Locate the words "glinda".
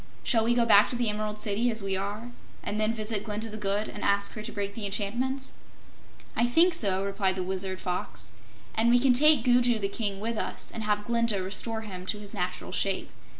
3.23-3.49, 11.05-11.43